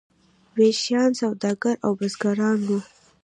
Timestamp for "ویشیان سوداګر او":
0.57-1.91